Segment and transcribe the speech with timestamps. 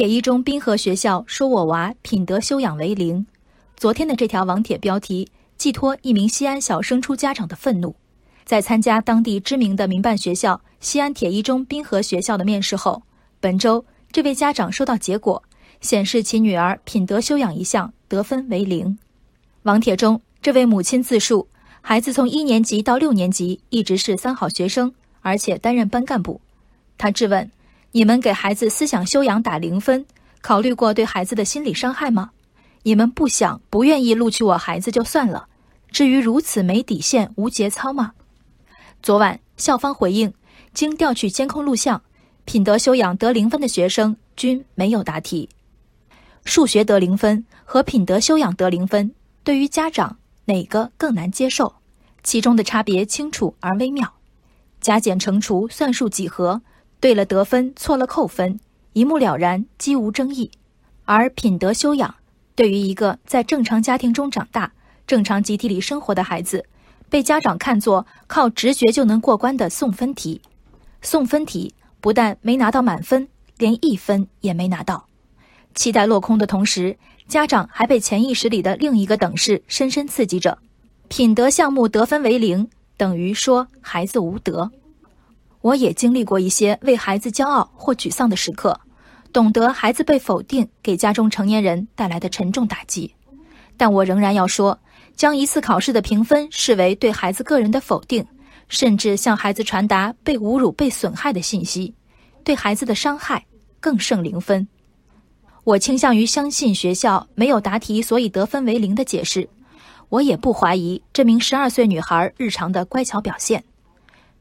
[0.00, 3.26] 铁一中滨河学校说我娃品德修养为零。
[3.76, 7.94] 昨天的这条网帖标题寄托一名西安小升初家长的愤怒。
[8.46, 13.02] 在参加当地知名的民办学校西安铁一中滨河学校的面试后，
[13.40, 15.42] 本周这位家长收到结果，
[15.82, 18.98] 显示其女儿品德修养一项得分为零。
[19.64, 21.46] 网帖中，这位母亲自述，
[21.82, 26.40] 孩子从一年级到六年级一直是三好学生，而且担任班干部。
[26.96, 27.50] 他质问。
[27.92, 30.06] 你们给孩子思想修养打零分，
[30.40, 32.30] 考虑过对孩子的心理伤害吗？
[32.84, 35.48] 你们不想、不愿意录取我孩子就算了，
[35.90, 38.12] 至于如此没底线、无节操吗？
[39.02, 40.32] 昨晚校方回应，
[40.72, 42.00] 经调取监控录像，
[42.44, 45.48] 品德修养得零分的学生均没有答题。
[46.44, 49.12] 数学得零分和品德修养得零分，
[49.42, 51.74] 对于家长哪个更难接受？
[52.22, 54.14] 其中的差别清楚而微妙，
[54.80, 56.62] 加减乘除、算术几何。
[57.00, 58.60] 对了得分，错了扣分，
[58.92, 60.50] 一目了然，几无争议。
[61.06, 62.14] 而品德修养，
[62.54, 64.70] 对于一个在正常家庭中长大、
[65.06, 66.66] 正常集体里生活的孩子，
[67.08, 70.42] 被家长看作靠直觉就能过关的送分题。
[71.00, 73.26] 送分题不但没拿到满分，
[73.56, 75.06] 连一分也没拿到。
[75.74, 80.58] 期待落空的同时，家长还被潜意识里的另一个等式深深刺激着：
[81.08, 84.70] 品德项目得分为零，等于说孩子无德。
[85.62, 88.80] 我也经历过一些为孩子骄傲或沮丧的时刻，
[89.32, 93.14] 懂得孩子被否定给家中成年人带来的沉重打击。
[93.76, 94.78] 但我仍然要说，
[95.14, 98.26] 将一次考试的评分视为对孩子个人的否定，
[98.68, 101.94] 甚至向孩子传达被侮辱、被损害的信息，
[102.42, 103.44] 对孩子的伤害
[103.80, 104.66] 更胜零分。
[105.64, 109.48] 我倾向于相信学校没有答题所以得分为零的解释，
[110.08, 113.62] 我也不怀疑这名十二岁女孩日常的乖巧表现。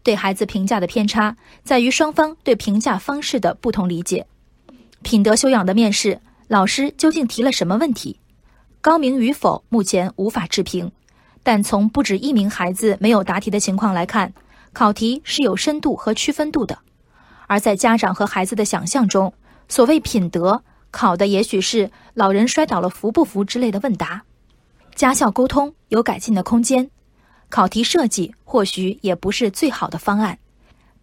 [0.10, 4.26] 对孩子评价的偏差在于双方对评价方式的不同理解。
[5.04, 8.20] 品德修养的面试，老师究竟提了什么问题？
[8.82, 10.92] 高明与否，目前无法置评。
[11.44, 14.34] 但从不止一名孩子没有答题的情况来看，
[14.74, 16.80] 考题是有深度和区分度的。
[17.46, 19.32] 而在家长和孩子的想象中，
[19.68, 24.24] 所谓品德考的也许是老人摔倒了扶不扶之类的问答。
[24.96, 26.90] 家校沟通有改进的空间。
[27.50, 30.38] 考题设计或许也不是最好的方案，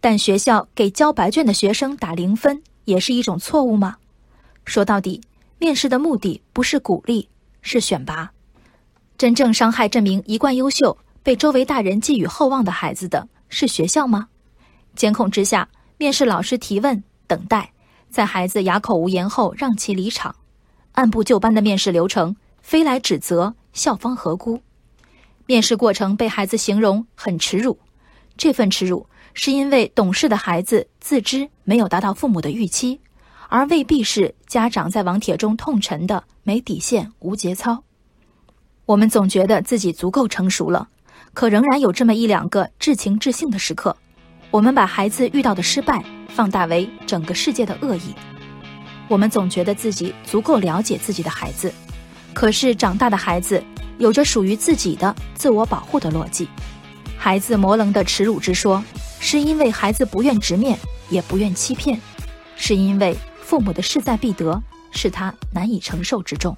[0.01, 3.97] 但学校给交白卷的学生打零分也是一种错误吗？
[4.65, 5.21] 说到底，
[5.59, 7.29] 面试的目的不是鼓励，
[7.63, 8.31] 是选拔。
[9.19, 14.29] 真正伤害这名一贯优秀、被周围大人寄予厚望的孩子的是学校吗？
[14.95, 15.69] 监控之下，
[15.99, 17.73] 面试老师提问、等待，
[18.09, 20.35] 在孩子哑口无言后让其离场，
[20.93, 24.61] 按部就班的面试流程，非来指责，校方何辜？
[25.49, 27.79] 面试过程被孩子形容很耻辱，
[28.37, 33.01] 这份耻辱是因为懂事的孩子自知没有达到父母的预期，
[33.49, 37.85] 而未必是家长在网帖中痛陈的没底线、无节操。
[38.87, 40.89] 我们总觉得自己足够成熟了，
[41.33, 43.97] 可仍然有这么一两个至情至性的时刻，
[44.51, 48.15] 我们把孩子遇到的失败放大为整个世界的恶意。
[49.07, 51.73] 我们总觉得自己足够了解自己的孩子，
[52.35, 53.63] 可是长大的孩子。
[53.99, 56.49] 有着属于自己的自我保护的逻辑，
[57.17, 58.83] 孩子模棱的耻辱之说，
[59.21, 62.01] 是因为孩子不愿直面，也不愿欺骗，
[62.57, 66.57] 是因为父母的势在必得，是他难以承受之重。